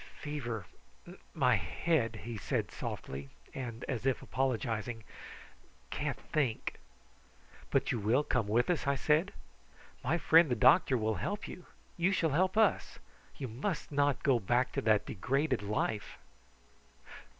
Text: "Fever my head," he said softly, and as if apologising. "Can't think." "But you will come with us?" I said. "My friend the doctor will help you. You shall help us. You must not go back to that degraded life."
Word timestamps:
"Fever 0.19 0.65
my 1.35 1.53
head," 1.57 2.21
he 2.23 2.35
said 2.35 2.71
softly, 2.71 3.29
and 3.53 3.85
as 3.87 4.03
if 4.07 4.23
apologising. 4.23 5.03
"Can't 5.91 6.19
think." 6.19 6.79
"But 7.69 7.91
you 7.91 7.99
will 7.99 8.23
come 8.23 8.47
with 8.47 8.71
us?" 8.71 8.87
I 8.87 8.95
said. 8.95 9.31
"My 10.03 10.17
friend 10.17 10.49
the 10.49 10.55
doctor 10.55 10.97
will 10.97 11.13
help 11.21 11.47
you. 11.47 11.67
You 11.97 12.11
shall 12.11 12.31
help 12.31 12.57
us. 12.57 12.97
You 13.37 13.47
must 13.47 13.91
not 13.91 14.23
go 14.23 14.39
back 14.39 14.71
to 14.71 14.81
that 14.81 15.05
degraded 15.05 15.61
life." 15.61 16.17